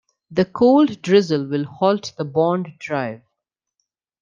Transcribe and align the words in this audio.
The 0.31 0.45
cold 0.45 1.03
drizzle 1.03 1.45
will 1.47 1.65
halt 1.65 2.13
the 2.17 2.25
bond 2.25 2.73
drive. 2.79 3.21